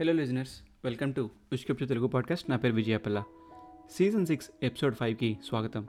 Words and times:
Hello 0.00 0.12
listeners 0.12 0.62
welcome 0.84 1.14
to 1.14 1.30
Vishkapchu 1.52 1.86
Telugu 1.86 2.06
podcast 2.06 2.50
నా 2.50 2.56
పేరు 2.56 2.72
Vijayapalla. 2.72 3.22
Season 3.90 4.26
six 4.26 4.50
episode 4.62 4.94
ఫైవ్కి 4.94 5.38
స్వాగతం. 5.48 5.86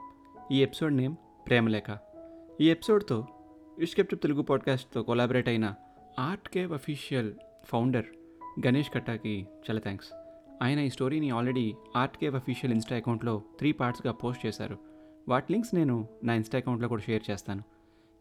ఈ 0.51 0.63
ఎపిసోడ్ 0.63 0.93
నేమ్ 0.93 1.15
ప్రేమలేఖ. 1.47 1.97
ఈ 2.61 2.69
ఎపిసోడ్తో 2.69 3.27
విష్కప్చు 3.79 4.15
తెలుగు 4.15 4.41
పాడ్కాస్ట్తో 4.41 5.03
కొలాబరేట్ 5.03 5.47
అయిన 5.47 5.73
art 6.19 6.49
cave 6.49 6.73
official 6.73 7.33
founder 7.65 8.05
Ganesh 8.67 8.91
కట్టాకి 8.93 9.47
చాలా 9.59 9.79
థ్యాంక్స్ 9.79 10.07
ఆయన 10.61 10.79
ఈ 10.79 10.89
స్టోరీని 10.89 11.29
already 11.29 11.75
art 11.95 12.17
cave 12.17 12.35
official 12.35 12.73
insta 12.73 12.95
అకౌంట్లో 12.95 13.41
త్రీ 13.57 13.71
పార్ట్స్గా 13.71 14.13
పోస్ట్ 14.13 14.45
చేశారు. 14.45 14.77
వాటి 15.27 15.53
లింక్స్ 15.53 15.75
నేను 15.75 16.07
నా 16.23 16.33
ఇన్స్టా 16.33 16.57
అకౌంట్లో 16.57 16.87
కూడా 16.87 17.01
షేర్ 17.01 17.23
చేస్తాను. 17.31 17.63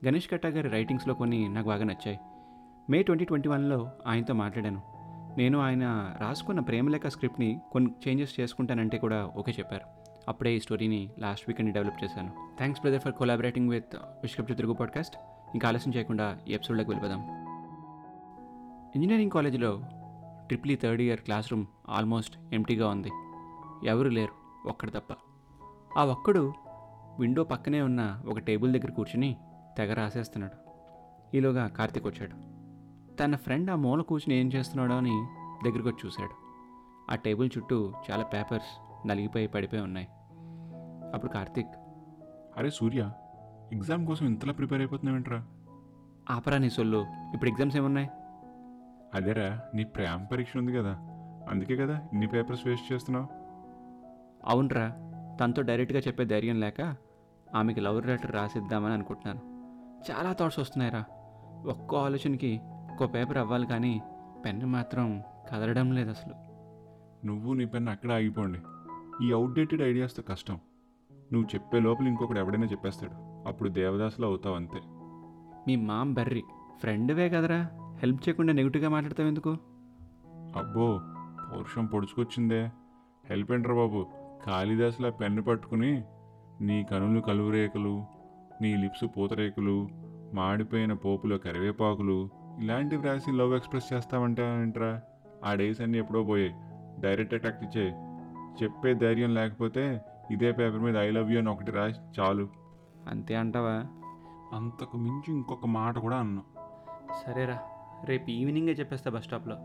గణేష్ 0.07 0.31
కట్టా 0.31 0.49
గారి 0.49 0.69
రైటింగ్స్లో 0.69 1.15
కొన్ని 1.15 1.49
నాకు 1.49 1.67
బాగా 1.67 1.85
నచ్చాయి. 1.85 2.19
మే 2.91 3.03
ట్వంటీ 3.03 3.25
ట్వంటీ 3.25 3.49
వన్లో 3.49 3.91
ఆయనతో 4.07 4.35
మాట్లాడాను. 4.35 4.94
నేను 5.39 5.59
ఆయన 5.61 6.15
రాసుకున్న 6.21 6.61
ప్రేమలేఖ 6.61 7.07
స్క్రిప్ట్ని 7.07 7.61
కొన్ని 7.73 7.95
చేంజెస్ 8.09 8.41
చేసుకుంటానంటే 8.41 8.99
కూడా 8.99 9.27
ఓకే 9.27 9.53
చెప్పారు. 9.53 10.05
అప్పుడే 10.29 10.55
ఈ 10.55 10.61
స్టోరీని 10.61 11.11
లాస్ట్ 11.19 11.45
వీకెండ్ 11.49 11.75
డెవలప్ 11.75 12.05
చేశాను. 12.05 12.33
Thanks 12.57 12.83
brother 12.83 13.01
for 13.01 13.13
collaborating 13.13 13.71
with 13.71 13.97
Vishkapchu 13.97 14.55
Telugu 14.55 14.73
podcast. 14.73 15.17
ఇంకా 15.55 15.69
ఆలస్యం 15.69 15.95
చేయకుండా 15.95 16.39
ఈ 16.49 16.55
ఎపిసోడ్లోకి 16.55 16.91
వెళ్ళిపోదాం. 16.91 17.21
ఇంజనీరింగ్ 18.97 19.31
కాలేజీలో 19.31 19.83
triple E 20.47 20.77
third 20.77 21.03
year 21.03 21.21
class 21.21 21.53
room 21.53 21.67
almost 21.89 22.39
ఎంటీగా 22.53 22.89
ఉంది. 22.89 23.11
ఎవరు 23.89 24.09
లేరు 24.09 24.69
ఒక్కడు 24.69 24.91
తప్ప. 24.91 25.17
ఆ 25.99 26.05
ఒక్కడు 26.05 26.53
విండో 27.21 27.45
పక్కనే 27.45 27.83
ఉన్న 27.83 28.23
ఒక 28.29 28.39
టేబుల్ 28.39 28.73
దగ్గర 28.73 28.91
కూర్చుని 28.91 29.37
తెగ 29.79 29.95
రాసేస్తున్నాడు. 29.95 30.65
ఈలోగా 31.37 31.67
కార్తీక్ 31.69 32.07
వచ్చాడు. 32.07 32.64
తన 33.21 33.37
ఫ్రెండ్ 33.37 33.71
ఆ 33.71 33.75
మూల 33.75 34.01
కూర్చుని 34.01 34.41
ఏం 34.41 34.53
చేస్తున్నాడో 34.53 34.95
అని 34.95 35.17
దగ్గరికి 35.65 35.89
వచ్చి 35.89 36.03
చూశాడు. 36.07 36.35
ఆ 37.11 37.15
టేబుల్ 37.15 37.51
చుట్టూ 37.59 37.93
చాలా 38.07 38.25
పేపర్స్ 38.25 38.71
నలిగిపోయి 39.09 39.47
పడిపోయి 39.47 39.83
ఉన్నాయి. 39.83 40.09
అప్పుడు 41.15 41.33
కార్తీక్ 41.33 41.75
అరే 42.57 42.71
సూర్య 42.71 43.13
ఎగ్జామ్ 43.73 44.07
కోసం 44.07 44.27
ఇంతలా 44.27 44.53
ప్రిపేర్ 44.53 44.81
అయిపోతున్నావేంట్రా 44.81 45.47
ఆపరా 46.31 46.59
నీ 46.59 46.71
సొల్లు 46.71 47.07
ఇప్పుడు 47.35 47.51
ఎగ్జామ్స్ 47.51 47.77
ఏమున్నాయి? 47.77 48.09
అదేరా 49.15 49.61
నీ 49.75 49.85
ప్రేమ 49.85 50.25
పరీక్ష 50.33 50.57
ఉంది 50.57 50.73
కదా 50.73 50.95
అందుకే 51.51 51.77
కదా 51.77 52.01
ఇన్ని 52.13 52.27
పేపర్స్ 52.27 52.67
వేస్ట్ 52.67 52.93
చేస్తున్నావు. 52.93 53.27
అవునరా 54.45 54.87
తనతో 55.41 55.63
డైరెక్ట్గా 55.63 56.01
చెప్పే 56.01 56.25
ధైర్యం 56.25 56.61
లేక 56.61 56.81
ఆమెకి 57.55 57.81
లవ్ 57.81 58.07
లెటర్ 58.07 58.33
రాసిద్దామని 58.33 58.95
అనుకుంటున్నాను. 58.95 59.43
చాలా 60.11 60.33
థాట్స్ 60.33 60.59
వస్తున్నాయిరా. 60.59 61.05
ఒక్కో 61.67 61.97
ఆలోచనకి 61.97 62.61
ఒక్కో 62.95 63.07
పేపర్ 63.07 63.39
అవ్వాలి 63.39 63.67
కానీ 63.67 64.03
పెన్ను 64.45 64.67
మాత్రం 64.67 65.23
కదలడం 65.53 65.93
లేదు 65.93 66.11
అసలు. 66.11 66.35
నువ్వు 67.27 67.53
నీ 67.53 67.65
పెన్ 67.65 67.89
అక్కడ 67.89 68.13
ఆగిపోండి. 68.13 68.59
ఈ 69.27 69.33
అవుట్డేటెడ్ 69.33 69.83
ఐడియాస్తో 69.83 70.23
కష్టం. 70.23 70.59
నువ్వు 71.33 71.49
చెప్పే 71.55 71.81
లోపల 71.81 72.09
ఇంకొకటి 72.09 72.39
ఎవడైనా 72.39 72.67
చెప్పేస్తాడు. 72.67 73.49
అప్పుడు 73.49 73.69
దేవదాసులో 73.69 74.29
అవుతావు 74.29 74.55
అంతే. 74.55 74.81
మీ 75.67 75.77
మామ్ 75.77 76.15
బర్రి 76.15 76.43
ఫ్రెండ్వే 76.81 77.29
కదరా. 77.29 77.71
హెల్ప్ 77.99 78.29
చేయకుండా 78.29 78.53
నెగిటివ్గా 78.53 78.89
మాట్లాడతావు 78.89 79.29
ఎందుకు? 79.29 79.51
అబ్బో 80.59 81.01
పౌరుషం 81.53 81.87
పొడుచుకొచ్చిందే. 81.87 82.71
హెల్ప్ 83.27 83.53
ఏంట్రా 83.53 83.75
బాబు? 83.75 84.07
కాళిదాసులా 84.47 85.11
పెన్ను 85.11 85.43
పట్టుకుని 85.43 86.05
నీ 86.61 86.87
కనులు 86.91 87.21
కలువరేకులు 87.21 88.05
నీ 88.63 88.77
లిప్స్ 88.77 89.05
పూతరేకులు 89.17 89.89
మాడిపోయిన 90.35 90.93
పోపులో 90.93 91.39
కరివేపాకులు 91.39 92.44
ఇలాంటివి 92.61 93.03
రాసి 93.03 93.33
లవ్ 93.33 93.55
ఎక్స్ప్రెస్ 93.55 93.93
చేస్తామంటే 93.93 94.63
ఏంట్రా? 94.63 95.01
ఆ 95.45 95.55
డేస్ 95.55 95.81
అన్నీ 95.81 95.99
ఎప్పుడో 95.99 96.25
పోయాయి. 96.25 96.55
డైరెక్ట్ 97.01 97.35
అటాక్ 97.35 97.65
ఇచ్చే 97.65 97.89
చెప్పే 98.63 98.95
ధైర్యం 98.95 99.35
లేకపోతే 99.35 100.05
ఇదే 100.31 100.53
పేపర్ 100.53 100.81
మీద 100.81 100.97
ఐ 100.97 101.11
లవ్ 101.11 101.33
యూ 101.33 101.39
అని 101.39 101.49
ఒకటి 101.49 101.71
రాసి 101.71 102.21
చాలు. 102.21 102.49
అంతే 103.09 103.35
అంటావా? 103.35 103.85
అంతకు 104.57 104.97
మించి 104.97 105.35
ఇంకొక 105.35 105.67
మాట 105.67 105.99
కూడా 105.99 106.17
అన్నా. 106.17 106.43
సరేరా 107.27 107.59
రేపు 108.05 108.31
ఈవినింగే 108.31 108.73
చెప్పేస్తా 108.73 109.11
బస్ 109.11 109.25
స్టాప్లో. 109.25 109.57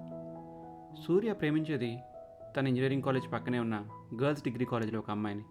సూర్య 1.07 1.33
ప్రేమించేది 1.33 2.00
తన 2.57 2.67
ఇంజనీరింగ్ 2.67 3.03
కాలేజ్ 3.03 3.33
పక్కనే 3.33 3.59
ఉన్న 3.59 3.85
గర్ల్స్ 4.21 4.44
డిగ్రీ 4.44 4.66
కాలేజ్లో 4.66 5.00
ఒక 5.00 5.11
అమ్మాయిని. 5.11 5.44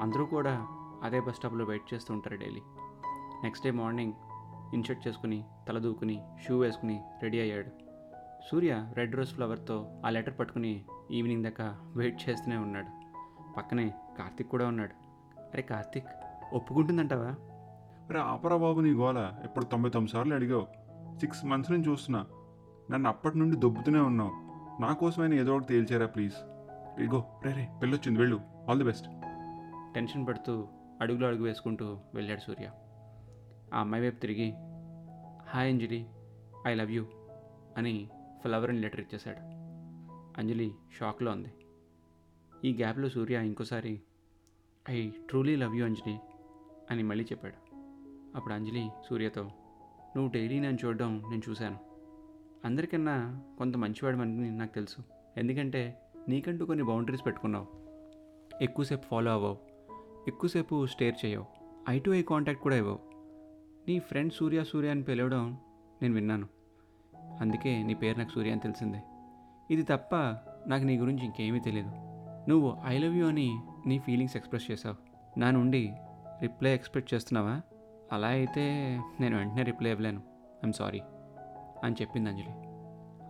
అందరూ 0.00 0.24
కూడా 0.24 0.66
అదే 1.02 1.20
బస్ 1.20 1.36
స్టాప్లో 1.36 1.64
వెయిట్ 1.64 1.94
చేస్తూ 1.94 2.14
ఉంటారు 2.14 2.36
daily. 2.36 2.60
Next 3.42 3.66
day 3.66 3.70
morning 3.70 4.12
in shirt 4.74 5.08
చేసుకుని 5.08 5.44
తల 5.68 5.78
దూకుని 5.78 6.22
షూ 6.46 6.58
వేసుకుని 6.58 7.00
రెడీ 7.22 7.40
అయ్యాడు. 7.40 7.70
సూర్య 8.50 8.90
రెడ్ 8.94 9.16
రోజ్ 9.16 9.30
ఫ్లవర్తో 9.30 10.02
ఆ 10.06 10.10
లెటర్ 10.10 10.38
పట్టుకుని 10.38 10.84
ఈవినింగ్ 11.10 11.44
దాకా 11.44 11.78
వెయిట్ 11.96 12.28
చేస్తూనే 12.28 12.56
ఉన్నాడు. 12.56 13.06
పక్కనే 13.56 13.94
కార్తిక్ 14.18 14.48
కూడా 14.48 14.66
ఉన్నాడు. 14.66 15.06
అరే 15.40 15.62
కార్తిక్ 15.62 16.06
ఒప్పుకుంటుందంటావా? 16.52 17.34
రే 18.10 18.20
ఆపరా 18.20 18.56
బాబు 18.56 18.80
నీ 18.80 18.90
గోల. 18.90 19.32
ఇప్పుడు 19.44 19.64
తొంభై 19.64 19.90
తొమ్మిది 19.90 20.12
సార్లు 20.12 20.34
అడిగావు. 20.34 20.66
సిక్స్ 21.18 21.44
మంత్స్ 21.44 21.72
నుంచి 21.72 21.90
చూస్తున్నా. 21.90 22.26
నన్ను 22.90 23.08
అప్పటి 23.08 23.38
నుండి 23.38 23.56
దొబ్బుతూనే 23.56 23.98
ఉన్నావు. 23.98 24.30
నా 24.82 24.92
కోసమైనా 24.92 25.34
ఏదో 25.34 25.56
ఒకటి 25.56 25.66
తేల్చారా 25.66 26.06
ప్లీజ్? 26.06 26.34
ఇగో 27.00 27.24
రే 27.44 27.52
రే 27.52 27.68
పెళ్ళొచ్చింది 27.82 28.18
వెళ్ళు. 28.18 28.40
All 28.70 28.78
the 28.78 28.84
best. 28.84 29.08
టెన్షన్ 29.94 30.26
పడుతూ 30.26 30.68
అడుగులో 31.00 31.26
అడుగు 31.26 31.42
వేసుకుంటూ 31.42 31.98
వెళ్ళాడు 32.14 32.40
సూర్య. 32.40 32.70
ఆ 33.76 33.80
అమ్మాయి 33.80 34.04
వైపు 34.04 34.20
తిరిగి 34.20 34.50
hi 35.48 35.68
Anjali 35.68 36.06
I 36.66 36.74
love 36.74 36.92
you 36.92 37.06
అని 37.76 38.08
ఫ్లవర్ 38.42 38.70
అని 38.70 38.80
లెటర్ 38.80 39.00
ఇచ్చేశాడు. 39.00 39.38
అంజలి 40.40 40.72
షాక్లో 40.98 41.32
ఉంది 41.32 41.52
ఈ 42.64 42.74
గ్యాప్లో 42.74 43.08
సూర్య 43.08 43.46
ఇంకోసారి 43.46 44.00
I 44.90 45.10
truly 45.10 45.56
love 45.56 45.76
you 45.76 45.84
Anjali 45.84 46.18
అని 46.90 47.02
మళ్ళీ 47.02 47.24
చెప్పాడు. 47.24 47.54
అప్పుడు 48.36 48.54
అంజలి 48.54 48.90
సూర్యతో 49.08 49.42
నువ్వు 50.16 50.30
డైలీ 50.34 50.60
నన్ను 50.60 50.86
చూడడం 50.86 51.22
నేను 51.30 51.42
చూశాను. 51.50 51.78
అందరికన్నా 52.64 53.42
కొంత 53.58 53.76
మంచివాడమని 53.76 54.58
నాకు 54.58 54.74
తెలుసు. 54.74 54.96
ఎందుకంటే 55.36 56.00
నీకంటూ 56.28 56.66
కొన్ని 56.66 56.84
బౌండరీస్ 56.84 57.26
పెట్టుకున్నావు. 57.26 57.66
ఎక్కువసేపు 58.62 59.02
ఫాలో 59.02 59.32
అవ్వవు. 59.32 59.58
ఎక్కువసేపు 60.28 60.86
స్టేర్ 60.86 61.14
చేయవు. 61.24 61.44
ఐ 61.88 61.98
టు 61.98 62.10
ఐ 62.10 62.22
కాంటాక్ట్ 62.22 62.62
కూడా 62.62 62.76
ఇవ్వవు. 62.76 63.15
నీ 63.88 63.98
ఫ్రెండ్ 63.98 64.32
సూర్య 64.32 64.64
సూర్య 64.64 64.90
అని 64.90 65.02
పిలవడం 65.02 65.58
నేను 66.02 66.14
విన్నాను. 66.14 66.48
అందుకే 67.40 67.82
నీ 67.82 67.94
పేరు 67.94 68.18
నాకు 68.18 68.30
సూర్య 68.30 68.50
అని 68.50 68.60
తెలిసిందే. 68.60 69.02
ఇది 69.70 69.82
తప్ప 69.82 70.16
నాకు 70.68 70.84
నీ 70.84 70.98
గురించి 70.98 71.24
ఇంకేమీ 71.24 71.60
తెలియదు 71.60 71.88
నువ్వు 72.50 72.76
ఐ 72.86 72.98
లవ్ 72.98 73.16
యూ 73.16 73.28
అని 73.28 73.60
నీ 73.86 73.98
ఫీలింగ్స్ 73.98 74.36
ఎక్స్ప్రెస్ 74.36 74.70
చేసావు 74.70 74.96
నా 75.38 75.50
నుండి 75.50 75.94
రిప్లై 76.42 76.74
ఎక్స్పెక్ట్ 76.74 77.14
చేస్తున్నావా? 77.14 77.60
అలా 78.12 78.28
అయితే 78.28 78.96
నేను 79.20 79.36
వెంటనే 79.36 79.62
రిప్లై 79.62 79.90
ఇవ్వలేను. 79.90 80.18
ఐఎమ్ 80.56 80.72
సారీ 80.72 81.00
అని 81.84 81.94
చెప్పింది 82.00 82.30
అంజలి. 82.30 82.52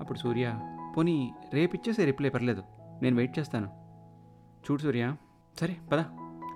అప్పుడు 0.01 0.19
సూర్య 0.19 0.61
పోనీ 0.97 1.35
రేపు 1.53 1.77
ఇచ్చేసే 1.77 2.05
రిప్లై 2.05 2.29
పర్లేదు. 2.29 2.63
నేను 3.03 3.17
వెయిట్ 3.17 3.39
చేస్తాను. 3.39 3.71
చూడు 4.71 4.81
సూర్య. 4.81 5.17
సరే 5.61 5.77
పద. 5.93 6.05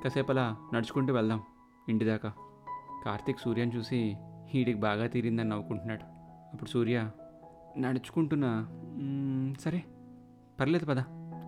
కాసేపు 0.05 0.33
అలా 0.33 0.57
నడుచుకుంటూ 0.75 1.15
వెళ్దాం. 1.15 1.43
ఇంటి 1.89 2.05
దాకా. 2.05 2.33
కార్తీక్ 3.05 3.41
సూర్యని 3.41 3.77
చూసి 3.77 4.17
హీడికి 4.49 4.79
బాగా 4.79 5.07
తీరిందని 5.07 5.49
నవ్వుకుంటున్నాడు. 5.49 6.01
అప్పుడు 6.53 6.71
సూర్య 6.71 7.11
నడుచుకుంటున్నా? 7.79 8.69
సరే 9.61 9.83
పర్లేదు 10.61 10.87
పదా 10.87 11.05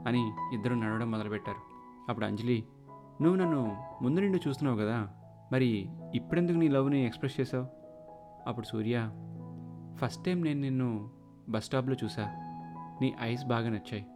అని 0.08 0.30
ఇద్దరు 0.54 0.74
నడవడం 0.74 1.10
మొదలుపెట్టారు. 1.10 1.72
అప్పుడు 2.08 2.26
అంజలి 2.26 2.64
నువ్వు 3.22 3.41
నన్ను 3.41 3.76
ముందు 4.02 4.20
నుండి 4.20 4.41
చూస్తున్నావు 4.48 4.78
కదా 4.78 5.08
మరి 5.52 5.88
ఇప్పుడెందుకు 6.14 6.56
నీ 6.56 6.68
లవ్ని 6.68 7.06
ఎక్స్ప్రెస్ 7.06 7.41
చేసావు 7.41 7.66
అప్పుడు 8.48 8.66
సూర్య 8.66 9.10
ఫస్ట్ 9.94 10.24
టైం 10.24 10.42
నేను 10.42 10.60
నిన్ను 10.60 11.10
బస్ 11.48 11.64
స్టాప్లో 11.64 11.96
చూసా. 12.04 12.26
నీ 13.02 13.14
ఐస్ 13.20 13.44
బాగా 13.44 13.68
నచ్చాయి. 13.68 14.06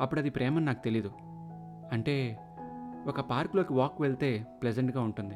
అప్పుడు 0.00 0.20
అది 0.20 0.30
ప్రేమని 0.30 0.64
నాకు 0.64 0.84
తెలీదు. 0.84 1.10
అంటే 1.92 2.38
ఒక 3.06 3.20
పార్కులోకి 3.20 3.72
వాక్ 3.72 4.00
వెళ్తే 4.00 4.46
ప్లెజెంట్గా 4.62 5.02
ఉంటుంది. 5.02 5.34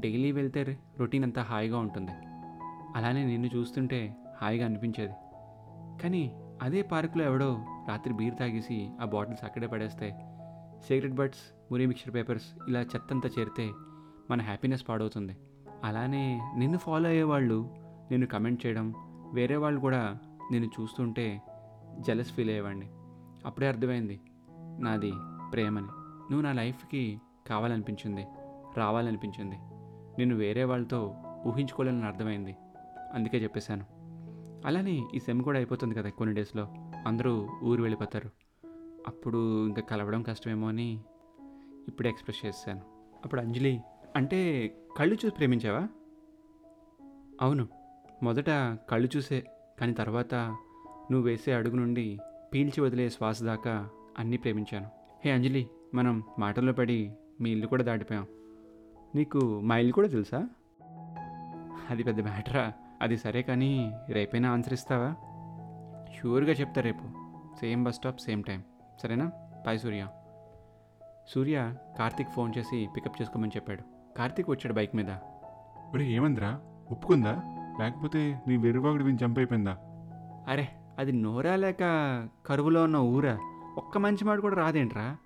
డైలీ 0.00 0.32
వెళ్తే 0.32 0.78
రొటీన్ 1.00 1.24
అంతా 1.24 1.42
హాయిగా 1.42 1.78
ఉంటుంది. 1.78 2.12
అలానే 2.96 3.24
నిన్ను 3.24 3.50
చూస్తుంటే 3.56 4.16
హాయిగా 4.42 4.66
అనిపించేది. 4.66 5.12
కానీ 6.02 6.32
అదే 6.62 6.82
పార్కులో 6.82 7.24
ఎవడో 7.24 7.64
రాత్రి 7.88 8.14
బీర్ 8.14 8.34
తాగేసి 8.38 8.90
ఆ 9.00 9.04
బాటిల్స్ 9.04 9.44
అక్కడే 9.44 9.66
పడేస్తే 9.66 10.10
సిగరెట్ 10.88 11.14
బట్స్ 11.14 11.72
మురి 11.72 11.86
మిక్చర్ 11.86 12.14
పేపర్స్ 12.14 12.44
ఇలా 12.68 12.80
చెత్తంతా 12.80 13.30
చేరితే 13.38 13.70
మన 14.30 14.40
హ్యాపీనెస్ 14.40 14.88
పాడవుతుంది. 14.88 15.36
అలానే 15.84 16.52
నిన్ను 16.56 16.78
ఫాలో 16.78 17.08
అయ్యేవాళ్ళు 17.08 17.74
నిన్ను 18.10 18.26
కమెంట్ 18.26 18.66
చేయడం 18.66 18.94
వేరే 19.32 19.56
వాళ్ళు 19.56 19.80
కూడా 19.80 20.18
నేను 20.52 20.64
చూస్తుంటే 20.64 21.42
జలస్ 22.00 22.32
ఫీల్ 22.32 22.48
అయ్యేవాడిని. 22.48 22.86
అప్పుడే 23.46 23.68
అర్థమైంది 23.68 24.20
నాది 24.80 25.12
ప్రేమని. 25.52 25.86
నువ్వు 26.30 26.40
నా 26.40 26.52
లైఫ్కి 26.52 27.20
కావాలనిపించింది 27.46 28.26
రావాలనిపించింది. 28.76 29.56
నేను 30.18 30.34
వేరే 30.34 30.64
వాళ్ళతో 30.64 31.14
ఊహించుకోలేనని 31.46 32.04
అర్థమైంది. 32.04 32.56
అందుకే 33.12 33.38
చెప్పేశాను. 33.38 33.84
అలానే 34.66 35.08
ఈ 35.14 35.18
సెమ్ 35.18 35.42
కూడా 35.42 35.58
అయిపోతుంది 35.58 35.94
కదా 35.94 36.10
కొన్ని 36.10 36.34
డేస్లో. 36.34 36.74
అందరూ 37.06 37.48
ఊరు 37.62 37.82
వెళ్ళిపోతారు. 37.82 38.30
అప్పుడు 39.06 39.66
ఇంకా 39.66 39.82
కలవడం 39.82 40.22
కష్టమేమో 40.22 40.68
అని 40.68 41.00
ఇప్పుడే 41.88 42.08
ఎక్స్ప్రెస్ 42.08 42.46
చేశాను 42.46 42.80
అప్పుడు 43.24 43.40
అంజలి 43.40 43.80
అంటే 44.16 44.68
కళ్ళు 44.96 45.14
చూసి 45.14 45.30
ప్రేమించావా? 45.30 45.88
అవును. 47.40 47.68
మొదట 48.22 48.50
కళ్ళు 48.90 49.08
చూసే 49.16 49.44
కానీ 49.80 49.92
తర్వాత 49.92 50.34
నువ్వు 51.10 51.22
వేసే 51.22 51.52
అడుగు 51.52 51.76
నుండి 51.76 52.18
పీల్చి 52.54 52.80
వదిలే 52.80 53.08
శ్వాస 53.08 53.42
దాకా 53.42 53.88
అన్నీ 54.18 54.36
ప్రేమించాను. 54.36 54.88
హే 55.24 55.30
అంజలి 55.30 55.70
మనం 55.94 56.22
మాటల్లో 56.38 56.72
పడి 56.72 57.12
మీ 57.40 57.50
ఇల్లు 57.50 57.66
కూడా 57.66 57.84
దాటిపోయాం. 57.84 58.26
నీకు 59.14 59.60
మా 59.60 59.76
ఇల్లు 59.76 59.92
కూడా 59.92 60.08
తెలుసా? 60.08 60.48
అది 61.90 62.02
పెద్ద 62.02 62.20
మ్యాటరా. 62.20 62.72
అది 63.02 63.16
సరే 63.16 63.42
కానీ 63.42 63.94
రేపైనా 64.08 64.52
ఆన్సర్ 64.52 64.72
ఇస్తావా? 64.72 65.14
షూర్గా 66.14 66.52
చెప్తా 66.52 66.80
రేపు. 66.80 67.04
Same 67.60 67.84
bus 67.84 67.96
stop 67.96 68.20
same 68.20 68.44
time. 68.44 68.62
సరేనా? 69.02 69.32
బాయ్ 69.66 69.78
సూర్య. 69.78 70.06
సూర్య 71.28 71.74
కార్తీక్ 71.98 72.30
ఫోన్ 72.30 72.52
చేసి 72.58 72.88
పికప్ 72.96 73.22
చేసుకోమని 73.22 73.50
చెప్పాడు. 73.56 73.82
కార్తీక్ 74.18 74.50
వచ్చాడు 74.50 74.72
బైక్ 74.72 74.96
మీద. 74.96 75.10
ఒరే 75.94 76.04
ఏమందిరా? 76.04 76.60
ఒప్పుకుందా? 76.90 77.42
లేకపోతే 77.80 78.42
నీ 78.48 78.56
వెరువాగుడు 78.56 79.04
విని 79.04 79.18
జంప్ 79.18 79.38
అయిపోయిందా? 79.38 79.78
అరే 80.48 80.68
అది 80.98 81.12
నోరా 81.12 81.56
లేక 81.56 81.78
కరువులో 82.46 82.84
ఉన్న 82.84 82.96
ఊరా? 82.96 83.38
ఒక్క 83.76 83.98
మంచి 83.98 84.24
మాట 84.24 84.38
కూడా 84.38 84.56
రాదేంట్రా? 84.56 85.16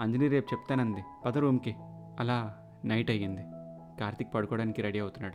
అంజనీ 0.00 0.28
రేపు 0.28 0.54
చెప్తానంది. 0.54 1.04
పద 1.24 1.38
రూమ్కి. 1.38 1.76
అలా 2.20 2.54
నైట్ 2.86 3.10
అయ్యింది. 3.10 3.40
కార్తీక్ 4.00 4.34
పడుకోవడానికి 4.34 4.82
రెడీ 4.82 4.98
అవుతున్నాడు. 4.98 5.34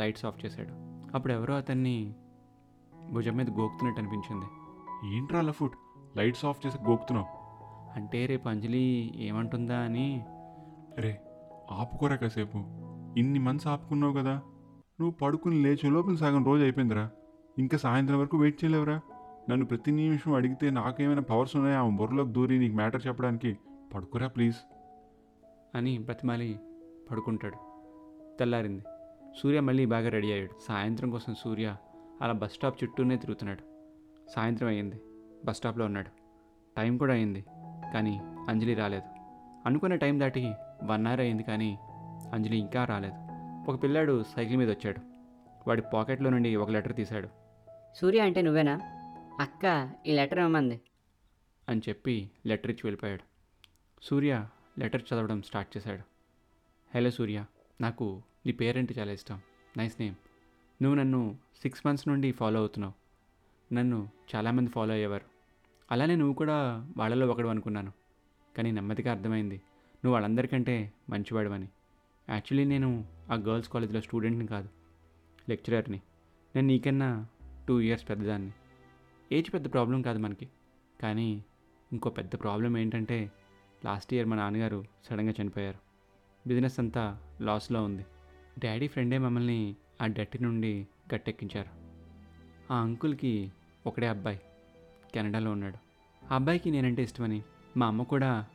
లైట్స్ 0.00 0.24
ఆఫ్ 0.24 0.46
చేశాడు. 0.46 0.68
అప్పుడు 1.16 1.32
ఎవరో 1.32 1.54
అతన్ని 1.54 2.14
భుజం 3.12 3.36
మీద 3.36 3.50
గోకుతున్నట్టు 3.50 4.00
అనిపించింది. 4.00 4.46
ఏంట్రా 5.16 5.38
అలా 5.38 5.52
ఫుడ్? 5.52 5.72
లైట్స్ 6.18 6.44
ఆఫ్ 6.44 6.66
చేసి 6.66 6.78
గోకుతున్నావు. 6.88 7.26
అంటే 7.96 8.26
రేపు 8.26 8.48
అంజలి 8.48 9.12
ఏమంటుందా 9.16 9.78
అని? 9.78 10.24
రే 10.98 11.20
ఆపుకోరా 11.70 12.16
కాసేపు. 12.16 12.58
ఇన్ని 13.18 13.38
మంత్స్ 13.38 13.66
ఆపుకున్నావు 13.66 14.12
కదా. 14.12 14.32
నువ్వు 15.00 15.10
పడుకుని 15.10 15.62
లేచే 15.62 15.90
లోపల 15.90 16.14
సగం 16.14 16.44
రోజు 16.44 16.62
అయిపోయిందిరా. 16.62 17.10
ఇంకా 17.58 17.78
సాయంత్రం 17.78 18.20
వరకు 18.20 18.38
వెయిట్ 18.38 18.64
చేయలేవురా. 18.64 19.00
నన్ను 19.50 19.66
ప్రతి 19.66 19.90
నిమిషం 19.90 20.32
అడిగితే 20.32 20.70
నాకేమైనా 20.70 21.20
పవర్స్ 21.20 21.56
ఉన్నాయా? 21.56 21.80
ఆమె 21.80 21.96
బుర్రలోకి 21.96 22.32
దూరి 22.32 22.58
నీకు 22.58 22.74
మ్యాటర్ 22.74 23.06
చెప్పడానికి. 23.06 23.58
పడుకోరా 23.94 24.26
ప్లీజ్. 24.26 24.56
అని 25.74 25.98
బ్రతిమాలి 25.98 26.60
పడుకుంటాడు. 27.10 27.56
తెల్లారింది. 28.38 28.84
సూర్య 29.42 29.60
మళ్ళీ 29.60 29.86
బాగా 29.86 30.08
రెడీ 30.08 30.32
అయ్యాడు. 30.32 30.50
సాయంత్రం 30.68 31.10
కోసం 31.10 31.34
సూర్య 31.34 31.76
అలా 32.22 32.32
బస్ 32.32 32.52
స్టాప్ 32.52 32.84
చుట్టూనే 32.84 33.16
తిరుగుతున్నాడు. 33.16 33.60
సాయంత్రం 34.30 34.68
అయ్యింది. 34.68 35.00
బస్ 35.44 35.56
స్టాప్లో 35.56 35.84
ఉన్నాడు. 35.84 36.10
టైం 36.76 36.98
కూడా 36.98 37.14
అయింది 37.14 37.44
కానీ 37.94 38.20
అంజలి 38.48 38.74
రాలేదు. 38.74 39.20
అనుకున్న 39.66 39.94
టైం 39.94 40.20
దాటి 40.20 40.52
వన్ 40.84 41.06
అవర్ 41.06 41.20
అయింది 41.20 41.42
కానీ 41.42 41.78
అంజలి 42.32 42.58
ఇంకా 42.58 42.84
రాలేదు. 42.84 43.14
ఒక 43.70 43.82
పిల్లాడు 43.82 44.22
సైకిల్ 44.22 44.56
మీద 44.56 44.70
వచ్చాడు. 44.70 45.00
వాడి 45.68 45.82
పాకెట్లో 45.94 46.30
నుండి 46.30 46.56
ఒక 46.56 46.70
లెటర్ 46.70 46.96
తీశాడు. 46.96 47.28
సూర్య 47.96 48.20
అంటే 48.20 48.42
నువ్వేనా? 48.42 48.78
అక్క 49.40 49.90
ఈ 50.06 50.12
లెటర్ 50.12 50.38
ఇవ్వమంది 50.38 50.80
అని 51.68 51.80
చెప్పి 51.88 52.30
లెటర్ 52.46 52.70
ఇచ్చి 52.70 52.80
వెళ్ళిపోయాడు. 52.84 53.22
సూర్య 54.02 54.46
లెటర్ 54.78 55.02
చదవడం 55.14 55.42
స్టార్ట్ 55.42 55.76
చేశాడు. 55.76 56.09
హలో 56.94 57.10
సూర్య 57.10 57.44
నాకు 57.80 58.22
నీ 58.46 58.52
పేరెంట్ 58.52 58.98
చాలా 58.98 59.12
ఇష్టం. 59.12 59.40
నైస్ 59.76 60.00
నేమ్ 60.00 60.14
నువ్వు 60.82 60.98
నన్ను 60.98 61.38
సిక్స్ 61.62 61.86
మంత్స్ 61.86 62.08
నుండి 62.08 62.32
ఫాలో 62.32 62.58
అవుతున్నావు. 62.60 62.94
నన్ను 63.74 64.08
చాలామంది 64.34 64.70
ఫాలో 64.70 64.92
అయ్యేవారు. 64.92 65.24
అలానే 65.90 66.16
నువ్వు 66.16 66.34
కూడా 66.34 66.88
వాళ్ళలో 66.96 67.26
ఒకడు 67.26 67.48
అనుకున్నాను. 67.48 67.92
కానీ 68.56 68.70
నెమ్మదిగా 68.70 69.12
అర్థమైంది. 69.12 69.54
నువ్వు 69.54 70.12
వాళ్ళందరికంటే 70.12 70.92
మంచివాడివని. 71.10 71.68
యాక్చువల్లీ 72.28 72.64
నేను 72.64 73.04
ఆ 73.32 73.34
గర్ల్స్ 73.34 73.68
కాలేజ్లో 73.68 74.00
స్టూడెంట్ని 74.00 74.46
కాదు. 74.46 74.68
లెక్చరర్ని 75.48 76.00
నేను 76.56 76.66
నీకన్నా 76.66 77.26
టూ 77.68 77.80
ఇయర్స్ 77.80 78.08
పెద్దదాన్ని. 78.08 78.52
ఏజ్ 79.32 79.54
పెద్ద 79.54 79.72
ప్రాబ్లం 79.72 80.02
కాదు 80.02 80.18
మనకి. 80.18 80.48
కానీ 81.00 81.44
ఇంకో 81.92 82.10
పెద్ద 82.10 82.42
ప్రాబ్లం 82.42 82.78
ఏంటంటే 82.78 83.30
లాస్ట్ 83.84 84.14
ఇయర్ 84.14 84.26
మా 84.26 84.36
నాన్నగారు 84.36 84.84
సడన్గా 85.04 85.34
చనిపోయారు. 85.42 85.89
బిజినెస్ 86.46 86.80
అంతా 86.80 87.18
లాస్లో 87.40 87.84
ఉంది. 87.84 88.06
డాడీ 88.58 88.88
ఫ్రెండే 88.88 89.18
మమ్మల్ని 89.18 89.74
ఆ 90.02 90.06
డట్టి 90.06 90.42
నుండి 90.42 90.86
గట్టెక్కించారు. 91.14 91.80
ఆ 92.72 92.76
అంకుల్కి 92.76 93.52
ఒకడే 93.86 94.06
అబ్బాయి 94.06 94.40
కెనడాలో 95.14 95.52
ఉన్నాడు. 95.52 95.76
ఆ 96.32 96.34
అబ్బాయికి 96.34 96.70
నేనంటే 96.70 97.02
ఇష్టమని 97.02 97.42
మా 97.76 97.86
అమ్మ 97.86 98.02
కూడా 98.02 98.46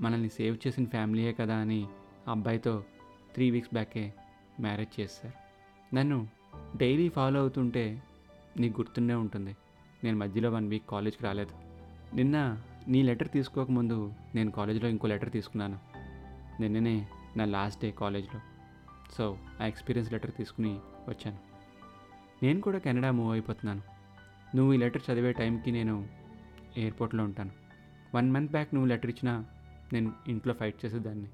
మనల్ని 0.00 0.28
సేవ్ 0.28 0.58
చేసిన 0.66 0.84
ఫ్యామిలీయే 0.84 1.32
కదా 1.32 1.56
అని 1.56 1.86
ఆ 2.28 2.30
అబ్బాయితో 2.30 2.84
త్రీ 3.34 3.50
వీక్స్ 3.50 3.72
బ్యాకే 3.72 4.14
మ్యారేజ్ 4.60 5.00
చేశారు. 5.00 5.34
నన్ను 5.94 6.28
డైలీ 6.76 7.08
ఫాలో 7.08 7.40
అవుతుంటే 7.40 8.02
నీకు 8.56 8.80
గుర్తుండే 8.80 9.14
ఉంటుంది. 9.14 9.56
నేను 10.04 10.18
మధ్యలో 10.18 10.50
వన్ 10.50 10.68
వీక్ 10.68 10.88
కాలేజ్కి 10.88 11.24
రాలేదు. 11.24 11.54
నిన్న 12.16 12.62
నీ 12.88 13.02
లెటర్ 13.02 13.28
తీసుకోకముందు 13.28 14.12
నేను 14.34 14.50
కాలేజీలో 14.50 14.88
ఇంకో 14.88 15.08
లెటర్ 15.08 15.30
తీసుకున్నాను. 15.30 15.78
నిన్ననే 16.60 17.08
నా 17.36 17.44
లాస్ట్ 17.44 17.82
డే 17.82 17.90
కాలేజ్లో 17.90 18.40
సో 19.12 19.38
ఆ 19.60 19.66
ఎక్స్పీరియన్స్ 19.66 20.12
లెటర్ 20.12 20.34
తీసుకుని 20.34 20.80
వచ్చాను. 21.08 21.38
నేను 22.42 22.60
కూడా 22.60 22.78
కెనడా 22.78 23.10
మూవ్ 23.10 23.32
అయిపోతున్నాను. 23.32 23.82
నువ్వు 24.56 24.74
ఈ 24.74 24.76
లెటర్ 24.76 25.02
చదివే 25.10 25.32
టైంకి 25.32 25.70
నేను 25.70 26.08
ఎయిర్పోర్ట్లో 26.76 27.24
ఉంటాను. 27.24 27.50
వన్ 28.14 28.32
మంత్ 28.32 28.50
బ్యాక్ 28.50 28.74
నువ్వు 28.74 28.88
లెటర్ 28.88 29.10
ఇచ్చినా 29.10 29.44
నేను 29.92 30.12
ఇంట్లో 30.28 30.54
ఫైట్ 30.54 30.84
చేసేదాన్ని. 30.84 31.28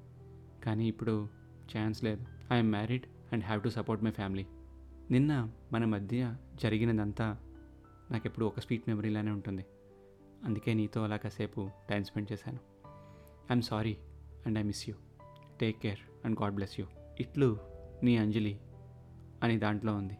కానీ 0.63 0.87
ఇప్పుడు 0.87 1.29
ఛాన్స్ 1.77 2.03
లేదు. 2.03 2.25
I'm 2.53 2.71
married 2.71 3.03
and 3.33 3.43
have 3.43 3.63
to 3.63 3.69
support 3.69 4.03
my 4.03 4.11
family 4.11 4.45
నిన్న 5.11 5.51
మన 5.73 5.85
మధ్య 5.85 6.35
జరిగినదంతా 6.55 7.37
నాకు 8.11 8.27
ఎప్పుడు 8.27 8.45
ఒక 8.45 8.59
స్వీట్ 8.59 8.83
మెమరీలానే 8.87 9.31
ఉంటుంది. 9.31 9.65
అందుకే 10.45 10.73
నీతో 10.73 11.03
అలా 11.03 11.17
కాసేపు 11.17 11.69
టైం 11.89 12.03
స్పెండ్ 12.03 12.31
చేశాను. 12.31 12.59
I'm 13.51 13.61
sorry 13.61 13.97
and 14.45 14.59
I 14.59 14.61
miss 14.61 14.89
you 14.89 14.95
take 15.61 15.81
care 15.81 15.99
and 16.25 16.41
God 16.41 16.53
bless 16.53 16.79
you 16.79 16.85
ఇట్లు 17.19 17.57
నీ 18.03 18.17
అంజలి 18.17 18.59
అని 19.43 19.59
దాంట్లో 19.59 19.95
ఉంది. 19.95 20.17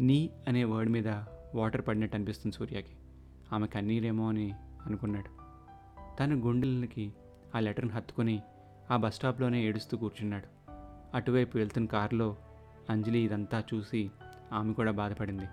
నీ 0.00 0.30
అనే 0.48 0.64
వర్డ్ 0.64 0.90
మీద 0.90 1.08
వాటర్ 1.54 1.86
పడినట్టు 1.88 2.16
అనిపిస్తుంది 2.16 2.56
సూర్యకి. 2.56 2.96
ఆమె 3.52 3.66
కన్నీరేమో 3.66 4.28
అని 4.28 4.52
అనుకున్నాడు. 4.86 5.28
తన 6.16 6.32
గుండెలకి 6.32 7.12
ఆ 7.54 7.58
లెటర్ని 7.58 7.92
హత్తుకుని 7.92 8.42
ఆ 8.90 8.96
బస్ 8.96 9.14
స్టాప్లోనే 9.14 9.64
ఏడుస్తూ 9.64 9.96
కూర్చున్నాడు. 9.96 10.46
అటువైపు 11.14 11.58
వెళ్తున్న 11.58 11.86
కారులో 11.86 12.36
అంజలి 12.90 13.18
ఇదంతా 13.18 13.64
చూసి 13.74 14.10
ఆమె 14.52 14.72
కూడా 14.72 14.90
బాధపడింది. 14.90 15.44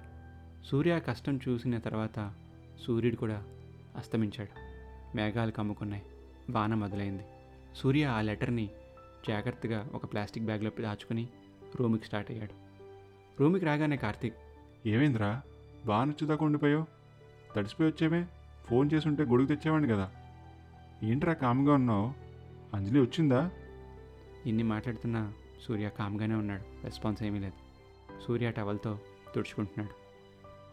సూర్య 0.65 0.99
కష్టం 0.99 1.39
చూసిన 1.49 1.77
తర్వాత 1.77 2.33
సూర్యుడు 2.85 3.15
కూడా 3.15 3.43
అస్తమించాడు. 3.95 4.49
మేఘాలు 5.15 5.51
కమ్ముకున్నాయి. 5.51 6.03
వాన 6.49 6.73
మొదలైంది. 6.73 7.23
సూర్య 7.75 8.05
ఆ 8.05 8.21
లెటర్ని 8.21 8.69
జాగ్రత్తగా 9.27 9.89
ఒక 9.93 10.05
ప్లాస్టిక్ 10.05 10.45
బ్యాగ్లో 10.45 10.71
దాచుకుని 10.81 11.27
రూమ్కి 11.75 12.05
స్టార్ట్ 12.05 12.31
అయ్యాడు. 12.31 12.53
రూమ్కి 13.39 13.65
రాగానే 13.65 13.97
కార్తీక్ 13.97 14.35
ఏమైందిరా? 14.85 15.41
బాగా 15.85 16.03
నచ్చుదాకా 16.03 16.45
ఉండిపోయావు? 16.45 16.85
తడిసిపోయి 17.55 17.89
వచ్చేవే 17.89 18.25
ఫోన్ 18.65 18.89
చేసి 18.93 19.07
ఉంటే 19.07 19.23
గొడుగు 19.23 19.47
తెచ్చేవాడిని 19.47 19.89
కదా. 19.89 20.11
ఏంట్రా 21.03 21.33
కామ్గా 21.33 21.73
ఉన్నావు? 21.73 22.13
అంజలి 22.75 22.99
వచ్చిందా? 22.99 23.51
ఇన్ని 24.45 24.63
మాట్లాడుతున్నా 24.63 25.33
సూర్య 25.67 25.89
కామ్గానే 25.89 26.35
ఉన్నాడు. 26.35 26.63
రెస్పాన్స్ 26.83 27.23
ఏమీ 27.23 27.39
లేదు. 27.39 27.65
సూర్య 28.27 28.51
టవల్తో 28.51 28.99
తుడుచుకుంటున్నాడు. 29.35 30.05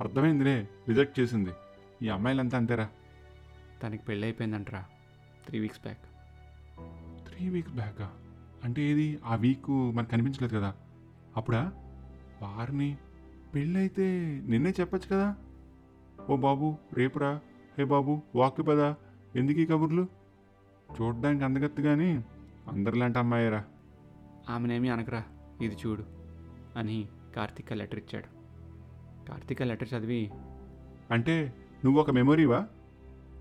అర్థమైందిలే 0.02 0.68
రిజెక్ట్ 0.88 1.20
చేసింది. 1.20 1.50
ఈ 2.02 2.08
అమ్మాయిలంతా 2.08 2.58
అంతేరా? 2.58 2.88
తనకి 3.82 4.04
పెళ్ళైపోయిందంటరా. 4.04 4.84
Three 5.46 5.58
weeks 5.58 5.80
back. 5.80 5.98
Three 7.28 7.48
weeks 7.48 7.72
బ్యాకా? 7.72 8.12
అంటే 8.64 8.82
ఏది? 8.82 9.18
ఆ 9.24 9.34
వీక్ 9.34 9.70
మనకు 9.70 10.10
కనిపించలేదు 10.10 10.56
కదా. 10.56 10.74
అప్పుడా? 11.36 11.72
వారిని 12.42 12.96
పెళ్ళైతే 13.54 14.40
నిన్నే 14.46 14.74
చెప్పొచ్చు 14.80 15.16
కదా. 15.16 15.36
ఓ 16.30 16.36
బాబు 16.36 16.76
రేపురా? 16.94 17.40
హే 17.78 17.84
బాబు 17.84 18.22
వాక్కి 18.34 18.62
పదా. 18.62 18.96
ఎందుకు 19.36 19.58
ఈ 19.58 19.66
కబుర్లు? 19.66 20.06
చూడడానికి 21.00 21.44
అందగత్తు 21.44 21.82
కానీ 21.82 22.24
అందరిలాంటి 22.68 23.18
అమ్మాయిరా. 23.18 23.64
ఆమెనేమీ 24.50 24.88
అనకరా. 24.88 25.24
ఇది 25.62 25.76
చూడు 25.86 26.04
అని 26.76 27.08
కార్తీక్ 27.36 27.72
లెటర్ 27.72 27.98
ఇచ్చాడు. 27.98 28.42
కార్తీక్ 29.28 29.62
లెటర్ 29.62 29.88
చదివి 29.94 30.30
అంటే 31.10 31.52
నువ్వు 31.84 32.00
ఒక 32.00 32.10
మెమొరీవా? 32.10 32.66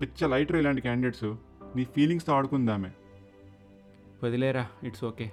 పిచ్చ 0.00 0.26
లైటర్ 0.26 0.56
ఇలాంటి 0.56 0.80
క్యాండిడేట్స్ 0.80 1.34
నీ 1.76 1.84
ఫీలింగ్స్తో 1.84 2.32
ఆడుకుందామే 2.32 2.90
వదిలేరా 4.24 4.66
ఇట్స్ 4.82 5.04
ఓకే 5.04 5.32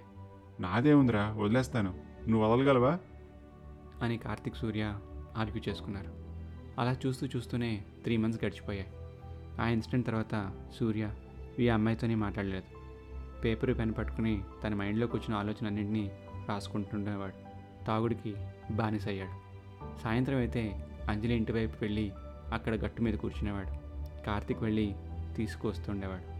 నాదే 0.59 0.93
ఉందిరా 0.93 1.31
వదిలేస్తాను. 1.31 1.93
నువ్వు 2.27 2.47
వదలగలవా? 2.47 2.99
అని 4.01 4.17
కార్తీక్ 4.17 4.55
సూర్య 4.55 4.99
ఆర్గ్యూ 5.37 5.61
చేసుకున్నారు. 5.69 6.11
అలా 6.79 6.95
చూస్తూ 7.05 7.27
చూస్తూనే 7.27 7.83
త్రీ 8.03 8.17
మంత్స్ 8.17 8.45
గడిచిపోయాయి. 8.45 8.87
ఆ 9.61 9.67
ఇన్సిడెంట్ 9.67 10.07
తర్వాత 10.07 10.51
సూర్య 10.79 11.09
ఈ 11.59 11.69
అమ్మాయితోనే 11.69 12.15
మాట్లాడలేదు. 12.15 12.63
పేపర్ 13.41 13.77
పెన్ 13.77 13.93
పట్టుకుని 13.97 14.43
తన 14.63 14.73
మైండ్లోకి 14.73 15.17
వచ్చిన 15.17 15.37
ఆలోచన 15.37 15.67
అన్నింటినీ 15.67 16.11
రాసుకుంటుండేవాడు. 16.49 17.33
తాగుడికి 17.85 18.35
బానిసయ్యాడు. 18.71 19.49
సాయంత్రం 20.01 20.37
అయితే 20.37 20.89
అంజలి 21.09 21.35
ఇంటి 21.35 21.51
వైపు 21.51 21.77
వెళ్ళి 21.81 22.11
అక్కడ 22.53 22.75
గట్టు 22.75 23.01
మీద 23.01 23.13
కూర్చునేవాడు. 23.13 23.89
కార్తీక్ 24.25 24.63
వెళ్ళి 24.63 24.95
తీసుకొస్తుండేవాడు 25.35 26.39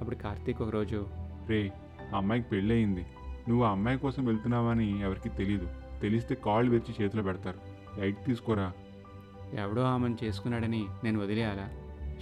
అప్పుడు 0.00 0.14
కార్తీక్ 0.14 0.62
ఒకరోజు 0.62 1.06
రే 1.48 1.72
ఆ 2.14 2.16
అమ్మాయికి 2.16 2.48
పెళ్ళయింది. 2.48 3.06
నువ్వు 3.48 3.64
ఆ 3.64 3.70
అమ్మాయి 3.70 3.98
కోసం 3.98 4.24
వెళ్తున్నావని 4.24 5.00
ఎవరికి 5.00 5.28
తెలీదు. 5.28 5.68
తెలిస్తే 6.02 6.34
కాళ్ళు 6.34 6.70
వెచ్చి 6.70 7.04
చేతిలో 7.04 7.22
పెడతారు. 7.22 7.58
లైట్ 8.00 8.24
తీసుకోరా? 8.24 8.72
ఎవడో 9.54 9.82
ఆమెను 9.82 10.16
చేసుకున్నాడని 10.24 10.86
నేను 11.04 11.20
వదిలేయాలా? 11.20 11.68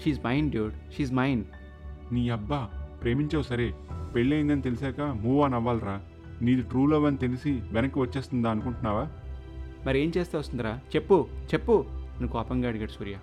She's 0.04 0.26
mine 0.26 0.50
dude 0.50 0.74
she's 0.96 1.12
mine 1.12 1.46
నీ 2.12 2.28
అబ్బా 2.28 2.70
ప్రేమించావు 3.02 3.42
సరే. 3.42 3.74
పెళ్ళయిందని 4.14 4.62
తెలిసాక 4.62 5.00
మూవ్ 5.00 5.44
ఆన్ 5.44 5.54
అవ్వాలిరా. 5.54 6.00
నీది 6.42 6.62
ట్రూ 6.62 6.86
లవ్ 6.86 7.06
అని 7.06 7.16
తెలిసి 7.16 7.62
వెనక్కి 7.72 7.98
వచ్చేస్తుందా 7.98 8.50
అనుకుంటున్నావా? 8.50 9.08
మరి 9.86 9.98
ఏం 9.98 10.12
చేస్తే 10.16 10.38
వస్తుందిరా? 10.38 10.80
చెప్పు 10.96 11.28
చెప్పు. 11.54 11.84
నువ్వు 11.88 12.28
కోపంగా 12.28 12.68
అడిగాడు 12.68 12.90
సూర్య. 12.90 13.16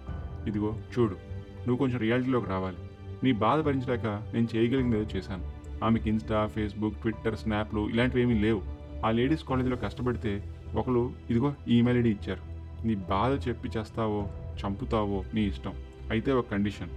ఇదిగో 0.48 0.75
చూడు. 1.00 1.15
నువ్వు 1.41 1.77
కొంచెం 1.77 2.00
రియాలిటీలోకి 2.00 2.50
రావాలి. 2.50 2.77
నీ 3.24 3.31
బాధ 3.31 3.60
భరించలేక 3.60 4.05
నేను 4.05 4.48
చేయగలిగింది 4.55 5.00
ఏదో 5.00 5.08
చేశాను. 5.15 5.61
ఆమెకి 5.84 6.10
ఇన్స్టా 6.10 6.48
ఫేస్బుక్ 6.48 6.98
ట్విట్టర్ 7.02 7.38
స్నాప్లు 7.38 7.90
ఇలాంటివి 7.90 8.22
ఏమీ 8.22 8.40
లేవు. 8.40 8.62
ఆ 9.06 9.12
లేడీస్ 9.12 9.44
కాలేజీలో 9.44 9.78
కష్టపడితే 9.78 10.44
ఒకరు 10.76 11.14
ఇదిగో 11.30 11.54
ఈమెయిల్ 11.68 12.00
ఐడి 12.00 12.10
ఇచ్చారు. 12.10 12.44
నీ 12.88 12.96
బాధ 12.96 13.48
చెప్పి 13.48 13.70
చేస్తావో 13.78 14.28
చంపుతావో 14.62 15.24
నీ 15.34 15.42
ఇష్టం. 15.42 15.74
అయితే 16.12 16.32
ఒక 16.32 16.46
కండిషన్. 16.52 16.90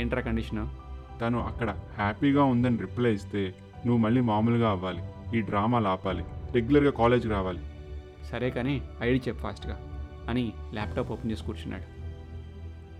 ఏంట్రా 0.00 0.20
కండిషను? 0.20 0.70
తను 1.20 1.40
అక్కడ 1.40 1.70
హ్యాపీగా 1.70 2.44
ఉందని 2.44 2.78
రిప్లై 2.78 3.14
ఇస్తే 3.14 3.54
నువ్వు 3.86 3.96
మళ్ళీ 3.96 4.20
మామూలుగా 4.20 4.70
అవ్వాలి. 4.70 5.02
ఈ 5.38 5.40
డ్రామాలు 5.40 5.88
ఆపాలి 5.88 6.24
రెగ్యులర్గా 6.52 6.90
కాలేజ్కి 6.90 7.28
రావాలి. 7.28 7.60
సరే 8.30 8.50
కానీ 8.50 8.82
ఐడి 9.00 9.20
చెప్పు 9.28 9.40
ఫాస్ట్గా 9.40 9.80
అని 10.28 10.52
ల్యాప్టాప్ 10.74 11.10
ఓపెన్ 11.10 11.32
చేసి 11.32 11.44
కూర్చున్నాడు. 11.44 11.86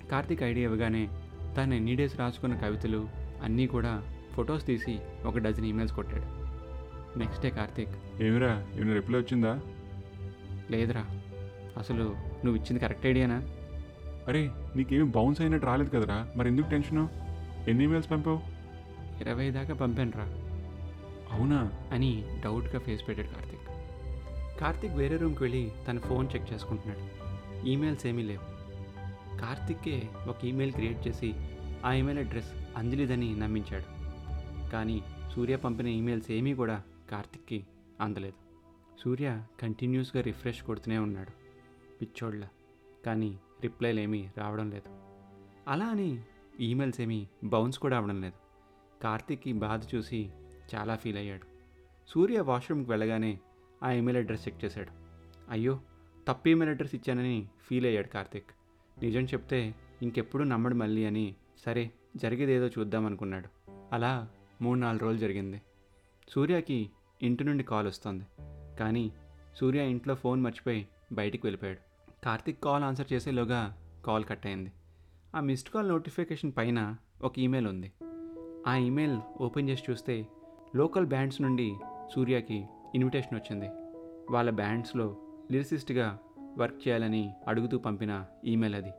కార్తీక్ 0.08 0.42
ఐడి 0.42 0.60
ఇవ్వగానే 0.60 1.08
తను 1.56 1.74
ఎన్ని 1.74 1.94
డేస్ 1.96 2.20
రాసుకున్న 2.20 2.54
కవితలు 2.56 3.08
అన్నీ 3.42 3.66
కూడా 3.66 4.02
ఫొటోస్ 4.34 4.66
తీసి 4.66 4.98
ఒక 5.24 5.38
డజన్ 5.38 5.66
ఈమెయిల్స్ 5.66 5.94
కొట్టాడు. 5.94 6.40
Next 7.18 7.42
day 7.42 7.50
Karthik. 7.50 8.22
ఏమిరా? 8.22 8.66
ఏమైనా 8.74 8.94
రిప్లై 8.94 9.20
వచ్చిందా? 9.20 9.60
లేదురా. 10.70 11.06
అసలు 11.78 12.02
నువ్వు 12.44 12.56
ఇచ్చింది 12.56 12.78
కరెక్ట్ 12.78 13.06
ఐడియానా? 13.06 13.42
అరే 14.28 14.50
నీకేమి 14.76 15.04
బౌన్స్ 15.04 15.40
అయినట్టు 15.40 15.66
రాలేదు 15.66 15.88
కదరా? 15.88 16.32
మరి 16.36 16.48
ఎందుకు 16.48 16.70
టెన్షను? 16.70 17.08
ఎన్ని 17.68 17.84
ఈమెయిల్స్ 17.84 18.10
పంపావు? 18.10 18.40
ఇరవై 19.20 19.50
దాకా 19.50 19.74
పంపానురా. 19.74 20.24
అవునా? 21.32 21.72
అని 21.92 22.24
డౌట్గా 22.44 22.78
ఫేస్ 22.78 23.08
పెట్టాడు 23.08 23.28
కార్తీక్. 23.28 23.60
కార్తీక్ 24.60 24.92
వేరే 24.92 25.16
రూమ్కి 25.16 25.42
వెళ్ళి 25.42 25.72
తన 25.88 25.98
ఫోన్ 25.98 26.28
చెక్ 26.34 26.52
చేసుకుంటున్నాడు. 26.52 27.30
ఈమెయిల్స్ 27.66 28.06
ఏమీ 28.06 28.22
లేవు. 28.22 28.60
కార్తీక్కే 29.40 30.02
ఒక 30.28 30.44
ఈమెయిల్ 30.44 30.72
క్రియేట్ 30.72 31.08
చేసి 31.08 31.34
ఆ 31.84 31.92
ఈమెయిల్ 31.92 32.26
అడ్రస్ 32.26 32.52
అంజలిదని 32.76 33.36
నమ్మించాడు. 33.36 33.99
కానీ 34.72 35.02
సూర్య 35.34 35.56
పంపిన 35.56 35.86
ఈమెయిల్స్ 35.86 36.30
ఏమీ 36.30 36.54
కూడా 36.54 36.82
కార్తిక్కి 37.10 37.66
అందలేదు. 38.00 38.50
సూర్య 39.00 39.44
కంటిన్యూస్గా 39.62 40.22
రిఫ్రెష్ 40.22 40.62
కొడుతూనే 40.62 40.98
ఉన్నాడు. 40.98 41.30
పిచ్చోళ్ళ 41.98 42.44
కానీ 43.06 43.38
రిప్లైలు 43.62 44.00
ఏమీ 44.00 44.28
రావడం 44.38 44.70
లేదు. 44.70 44.90
అలా 45.68 45.86
అని 45.86 46.22
ఈమెయిల్స్ 46.60 47.00
ఏమీ 47.00 47.28
బౌన్స్ 47.44 47.78
కూడా 47.78 47.96
అవ్వడం 47.96 48.20
లేదు. 48.20 48.36
కార్తిక్కి 49.02 49.52
బాధ 49.52 49.82
చూసి 49.94 50.30
చాలా 50.74 50.96
ఫీల్ 50.96 51.16
అయ్యాడు. 51.16 51.46
సూర్య 52.08 52.40
వాష్రూమ్కి 52.40 52.90
వెళ్ళగానే 52.90 53.40
ఆ 53.82 53.90
ఈమెయిల్ 53.90 54.22
అడ్రస్ 54.22 54.48
చెక్ 54.48 54.64
చేశాడు. 54.64 54.90
అయ్యో 55.50 55.80
తప్పు 56.28 56.48
ఈమెయిల్ 56.48 56.74
అడ్రస్ 56.74 56.94
ఇచ్చానని 56.94 57.48
ఫీల్ 57.68 57.86
అయ్యాడు 57.86 58.08
కార్తిక్. 58.08 58.50
నిజం 59.02 59.20
చెప్తే 59.20 59.74
ఇంకెప్పుడు 60.02 60.44
నమ్మడు 60.44 60.74
మళ్ళీ 60.74 61.04
అని 61.04 61.34
సరే 61.64 61.90
జరిగేదేదో 62.16 62.66
చూద్దామనుకున్నాడు 62.66 63.48
అలా 63.92 64.28
మూడు 64.60 64.78
నాలుగు 64.78 65.00
రోజులు 65.00 65.18
జరిగింది. 65.18 65.62
సూర్యకి 66.28 66.90
ఇంటి 67.22 67.44
నుండి 67.44 67.64
కాల్ 67.64 67.86
వస్తుంది. 67.86 68.26
కానీ 68.80 69.12
సూర్య 69.56 69.90
ఇంట్లో 69.90 70.14
ఫోన్ 70.14 70.40
మర్చిపోయి 70.40 70.88
బయటికి 71.12 71.46
వెళ్ళిపోయాడు. 71.46 71.78
కార్తిక్ 72.24 72.62
కాల్ 72.62 72.84
ఆన్సర్ 72.84 73.12
చేసేలోగా 73.12 73.76
కాల్ 74.06 74.24
కట్ 74.24 74.46
అయింది. 74.46 74.72
ఆ 75.36 75.40
మిస్డ్ 75.40 75.70
కాల్ 75.70 75.88
నోటిఫికేషన్ 75.88 76.52
పైన 76.56 76.96
ఒక 77.22 77.38
ఈమెయిల్ 77.38 77.68
ఉంది. 77.68 77.92
ఆ 78.66 78.76
ఈమెయిల్ 78.76 79.18
ఓపెన్ 79.40 79.68
చేసి 79.68 79.82
చూస్తే 79.90 80.26
లోకల్ 80.76 81.06
బ్యాండ్స్ 81.06 81.42
నుండి 81.42 81.74
సూర్యకి 82.14 82.66
ఇన్విటేషన్ 82.94 83.38
వచ్చింది. 83.38 83.66
వాళ్ళ 84.30 84.50
బ్యాండ్స్లో 84.50 85.16
లిరిసిస్ట్గా 85.52 86.18
వర్క్ 86.58 86.88
చేయాలని 86.88 87.34
అడుగుతూ 87.48 87.78
పంపిన 87.78 88.26
ఈమెయిల్ 88.44 88.76
అది. 88.76 88.90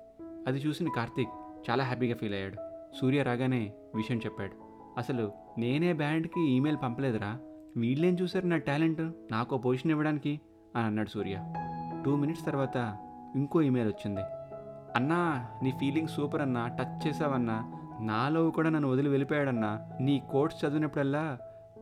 అది 0.48 0.60
చూసిన 0.60 0.88
కార్తీక్ 0.96 1.30
చాలా 1.70 1.84
హ్యాపీగా 1.84 2.16
ఫీల్ 2.16 2.34
అయ్యాడు. 2.34 2.56
సూర్య 3.02 3.24
రాగానే 3.24 3.74
విషయం 3.96 4.18
చెప్పాడు. 4.18 4.71
అసలు 4.98 5.32
నేనే 5.58 5.94
బ్యాండ్కి 5.94 6.50
ఈమెయిల్ 6.50 6.82
పంపలేదురా. 6.84 7.38
వీళ్ళేం 7.78 8.14
చూశారు 8.14 8.46
నా 8.46 8.58
టాలెంట్? 8.58 9.12
నాకు 9.32 9.58
పొజిషన్ 9.58 9.92
ఇవ్వడానికి 9.92 10.42
అని 10.76 10.86
అన్నాడు 10.86 11.10
సూర్య. 11.10 11.40
టూ 12.06 12.16
మినిట్స్ 12.16 12.46
తర్వాత 12.46 12.98
ఇంకో 13.36 13.62
ఈమెయిల్ 13.62 13.90
వచ్చింది. 13.90 14.22
అన్నా 14.96 15.48
నీ 15.64 15.72
ఫీలింగ్ 15.72 16.08
సూపర్ 16.08 16.42
అన్నా 16.42 16.68
టచ్ 16.68 17.08
చేసావన్నా 17.08 17.74
నాలో 18.00 18.50
కూడా 18.50 18.70
నన్ను 18.70 18.90
వదిలి 18.90 19.10
వెళ్ళిపోయాడన్నా 19.10 19.80
నీ 20.02 20.24
కోర్స్ 20.32 20.66
చదివినప్పుడల్లా 20.66 21.38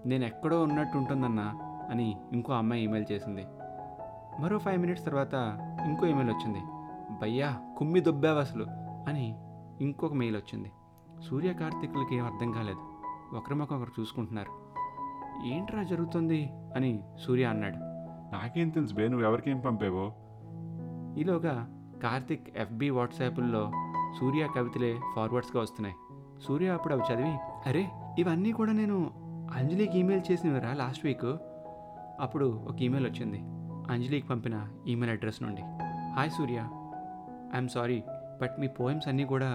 నేను 0.05 0.25
ఎక్కడో 0.25 0.63
ఉన్నట్టు 0.63 0.97
ఉంటుందన్నా 0.97 1.59
అని 1.89 2.17
ఇంకో 2.33 2.53
అమ్మాయి 2.53 2.83
ఈమెయిల్ 2.83 3.11
చేసింది. 3.11 3.45
మరో 4.39 4.57
ఫైవ్ 4.57 4.81
మినిట్స్ 4.81 5.05
తర్వాత 5.05 5.33
ఇంకో 5.87 6.07
ఈమెయిల్ 6.07 6.31
వచ్చింది. 6.31 6.59
భయ్యా 7.21 7.57
కుమ్మి 7.77 7.99
దొబ్బావు 7.99 8.37
అసలు 8.37 8.65
అని 9.09 9.35
ఇంకొక 9.81 10.13
మెయిల్ 10.13 10.35
వచ్చింది. 10.35 10.71
సూర్య 11.29 11.53
కార్తీకులకి 11.53 12.15
ఏం 12.15 12.25
అర్థం 12.25 12.51
కాలేదు. 12.51 12.88
ఒకరిమొకరు 13.33 14.01
చూసుకుంటున్నారు. 14.01 14.69
ఏంట్రా 15.45 15.83
జరుగుతుంది? 15.83 16.49
అని 16.75 17.03
సూర్య 17.27 17.43
అన్నాడు. 17.43 17.75
నాకేం 18.33 18.69
తెలుసు 18.69 18.93
బే 18.93 19.07
నువ్వు 19.07 19.27
ఎవరికేం 19.27 19.59
పంపావో? 19.59 20.13
ఈలోగా 21.19 21.67
కార్తిక్ 22.03 22.57
ఎఫ్బి 22.57 22.89
వాట్సాప్ల్లో 22.89 23.71
సూర్య 24.19 24.47
కవితలే 24.55 24.99
ఫార్వర్డ్స్గా 25.15 25.61
వస్తున్నాయి. 25.61 25.95
సూర్య 26.47 26.67
అప్పుడు 26.69 26.93
అవి 26.93 27.13
చదివి 27.13 27.37
అరే 27.69 27.89
ఇవన్నీ 28.19 28.51
కూడా 28.51 28.71
నేను 28.71 29.11
అంజలికి 29.53 29.99
ఈమెయిల్ 29.99 30.31
చేసినవిరా 30.31 30.73
లాస్ట్ 30.73 31.05
వీక్? 31.05 31.37
అప్పుడు 32.21 32.65
ఒక 32.69 32.81
ఈమెయిల్ 32.81 33.09
వచ్చింది 33.09 33.39
అంజలికి 33.93 34.27
పంపిన 34.27 34.67
ఈమెయిల్ 34.87 35.17
అడ్రస్ 35.17 35.43
నుండి. 35.43 35.61
Hi 36.13 36.31
Surya 36.31 36.57
I'm 37.53 37.69
sorry 37.69 38.03
but 38.41 38.59
me 38.59 38.67
poems 38.67 39.07
అన్నీ 39.07 39.25
కూడా 39.25 39.49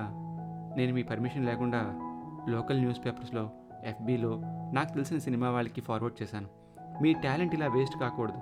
నేను 0.76 0.94
మీ 0.94 1.02
పర్మిషన్ 1.02 1.46
లేకుండా 1.46 2.00
లోకల్ 2.48 2.78
న్యూస్ 2.78 3.04
పేపర్స్లో 3.04 3.50
ఎఫ్బీలో 3.84 4.40
నాకు 4.72 4.92
తెలిసిన 4.92 5.18
సినిమా 5.18 5.50
వాళ్ళకి 5.50 5.80
ఫార్వర్డ్ 5.80 6.22
చేశాను. 6.22 6.48
మీ 7.02 7.12
టాలెంట్ 7.12 7.54
ఇలా 7.54 7.66
వేస్ట్ 7.66 8.00
కాకూడదు. 8.00 8.40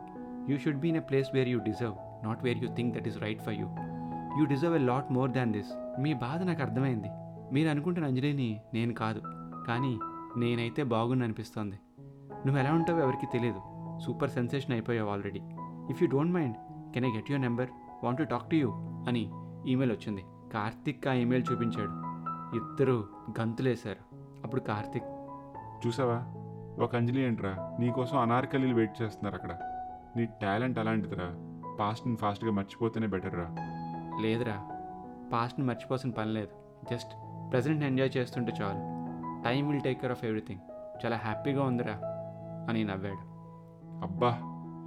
You 0.51 0.59
should 0.59 0.81
be 0.81 0.89
in 0.89 0.97
a 0.97 1.01
place 1.01 1.29
where 1.35 1.49
you 1.49 1.59
deserve 1.59 1.97
not 2.25 2.45
where 2.45 2.59
you 2.65 2.75
think 2.75 2.95
that 2.97 3.09
is 3.09 3.19
right 3.19 3.43
for 3.43 3.55
you 3.55 3.67
you 4.39 4.45
deserve 4.45 4.77
a 4.77 4.79
lot 4.79 5.13
more 5.13 5.31
than 5.31 5.53
this 5.53 6.01
మీ 6.03 6.15
బాధ 6.15 6.43
నాకు 6.43 6.63
అర్థమైంది. 6.63 7.09
మీరు 7.55 7.69
అనుకుంటున్న 7.69 8.07
అంజలిని 8.09 8.61
నేను 8.75 8.95
కాదు 8.95 9.23
కానీ 9.69 9.99
నేనైతే 10.37 10.83
బాగుంది 10.83 11.25
అనిపిస్తోంది. 11.25 11.79
నువ్వు 12.47 12.59
ఎలా 12.59 12.73
ఉంటావో 12.73 13.01
ఎవరికి 13.01 13.27
తెలియదు 13.27 13.61
సూపర్ 14.05 14.31
సెన్సేషన్ 14.31 14.73
అయిపోయావు 14.73 15.11
already 15.11 15.41
if 15.91 16.03
you 16.03 16.09
don't 16.09 16.33
mind 16.33 16.57
can 16.93 17.05
I 17.05 17.11
get 17.17 17.31
your 17.31 17.43
number 17.43 17.69
want 18.05 18.19
to 18.19 18.25
talk 18.25 18.51
to 18.51 18.55
you 18.55 18.71
అని 19.09 19.31
ఈమెయిల్ 19.67 19.93
వచ్చింది. 19.93 20.23
కార్తిక్ 20.55 21.09
ఆ 21.09 21.13
ఈమెయిల్ 21.13 21.45
చూపించాడు. 21.53 21.93
ఇద్దరు 22.57 23.09
గంతులేశారు. 23.41 24.03
అప్పుడు 24.45 24.61
కార్తిక్ 24.61 25.05
చూసావా? 25.87 26.19
ఒక 26.85 26.97
అంజలి 26.97 27.21
ఏంట్రా? 27.21 27.77
నీకోసం 27.81 28.19
అనార్కలీలు 28.19 28.75
వెయిట్ 28.75 29.03
చేస్తున్నారు 29.03 29.35
అక్కడ. 29.35 29.53
నీ 30.17 30.29
టాలెంట్ 30.43 30.79
అలాంటిదిరా. 30.79 31.29
పాస్ట్ని 31.81 32.17
ఫాస్ట్గా 32.17 32.53
మర్చిపోతేనే 32.53 33.07
బెటర్ 33.07 33.35
రా 33.35 33.47
లేదురా. 34.21 34.69
పాస్ట్ని 35.33 35.67
మర్చిపోసిన 35.67 36.11
పని 36.11 36.33
లేదు. 36.33 36.51
జస్ట్ 36.91 37.11
ప్రజెంట్ 37.53 37.85
ఎంజాయ్ 37.85 38.11
చేస్తుంటే 38.17 38.53
చాలు. 38.53 39.03
Time 39.45 39.69
will 39.69 39.81
take 39.81 40.01
care 40.01 40.13
of 40.13 40.25
everything. 40.25 40.61
చాలా 41.05 41.17
హ్యాపీగా 41.17 41.63
ఉందిరా 41.63 41.95
అని 42.69 42.85
నవ్వాడు. 42.85 43.33
అబ్బా! 44.05 44.29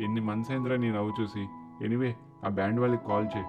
ఎన్ని 0.03 0.21
మంత్స్ 0.21 0.51
అయిందిరా 0.51 0.75
నీ 0.75 0.91
నవ్వు 0.91 1.21
చూసి? 1.21 1.47
ఎనివే 1.85 2.15
ఆ 2.45 2.49
బ్యాండ్ 2.49 2.79
వాళ్ళకి 2.79 3.05
కాల్ 3.05 3.25
చేయి. 3.25 3.45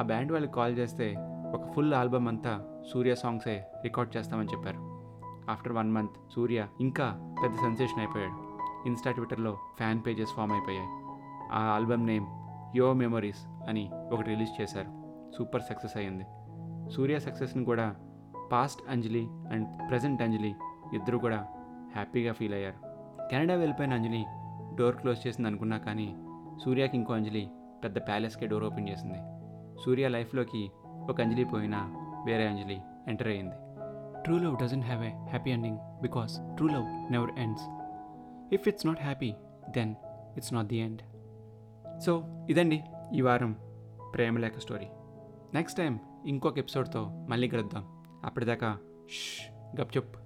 ఆ 0.00 0.02
బ్యాండ్ 0.02 0.32
వాళ్ళకి 0.32 0.52
కాల్ 0.52 0.78
చేస్తే 0.78 1.14
ఒక 1.54 1.72
ఫుల్ 1.72 1.94
ఆల్బమ్ 1.94 2.28
అంతా 2.28 2.82
సూర్య 2.92 3.14
సాంగ్సే 3.14 3.64
రికార్డ్ 3.82 4.16
చేస్తామని 4.16 4.48
చెప్పారు. 4.48 4.91
ఆఫ్టర్ 5.50 5.72
వన్ 5.72 5.92
మంత్ 5.92 6.12
సూర్య 6.34 6.66
ఇంకా 6.80 7.36
పెద్ద 7.42 7.56
సెన్సేషన్ 7.56 7.98
అయిపోయాడు. 7.98 8.52
ఇన్స్టా 8.86 9.10
ట్విట్టర్లో 9.10 9.58
ఫ్యాన్ 9.76 10.00
పేజెస్ 10.06 10.30
ఫామ్ 10.30 10.52
అయిపోయాయి. 10.52 10.88
ఆ 11.52 11.60
ఆల్బమ్ 11.74 12.06
నేమ్ 12.06 12.26
యో 12.76 12.92
మెమరీస్ 12.92 13.68
అని 13.68 13.90
ఒకటి 14.12 14.28
రిలీజ్ 14.28 14.60
చేశారు. 14.60 15.02
సూపర్ 15.38 15.62
సక్సెస్ 15.62 15.96
అయ్యింది. 15.96 16.24
సూర్య 16.90 17.18
సక్సెస్ని 17.18 17.64
కూడా 17.64 17.96
past 18.52 18.90
Anjali 18.90 19.28
and 19.30 19.90
present 19.90 20.22
Anjali 20.22 20.54
ఇద్దరు 20.94 21.18
కూడా 21.18 21.46
హ్యాపీగా 21.94 22.32
ఫీల్ 22.32 22.54
అయ్యారు. 22.54 22.92
కెనడా 23.28 23.54
వెళ్ళిపోయిన 23.54 23.94
అంజలి 23.94 24.24
డోర్ 24.76 24.96
క్లోజ్ 24.96 25.26
చేసింది 25.26 25.48
అనుకున్నా 25.48 25.78
కానీ 25.78 26.16
సూర్యకి 26.64 26.96
ఇంకో 26.96 27.14
అంజలి 27.14 27.50
పెద్ద 27.84 27.98
ప్యాలెస్కే 27.98 28.46
డోర్ 28.46 28.64
ఓపెన్ 28.64 28.88
చేసింది. 28.88 29.18
సూర్య 29.84 30.08
లైఫ్లోకి 30.08 30.70
ఒక 31.10 31.20
అంజలి 31.20 31.44
పోయినా 31.44 31.78
వేరే 32.26 32.46
అంజలి 32.46 32.82
ఎంటర్ 33.08 33.28
అయ్యింది. 33.28 33.54
True 34.24 34.38
love 34.38 34.58
doesn't 34.58 34.84
have 34.84 35.04
a 35.04 35.10
happy 35.10 35.50
ending 35.50 35.78
because 36.02 36.36
true 36.56 36.68
love 36.68 37.12
never 37.12 37.30
ends 37.38 37.62
if 38.54 38.68
it's 38.68 38.86
not 38.86 39.00
happy 39.00 39.34
then 39.70 39.94
it's 40.36 40.54
not 40.54 40.66
the 40.66 40.76
end 40.76 41.02
so 42.00 42.24
ఇదండి 42.50 42.84
ఈ 43.14 43.20
వారం 43.20 43.56
ప్రేమలేఖ 44.14 44.58
స్టోరీ 44.58 44.86
నెక్స్ట్ 45.54 45.78
టైం 45.78 46.00
ఇంకొక 46.26 46.58
ఎపిసోడ్తో 46.58 47.08
మళ్ళీ 47.28 47.48
కలుద్దాం. 47.48 48.02
అప్పటిదాకా 48.24 48.78
ష్ 49.08 49.52
గప్చెప్ 49.80 50.16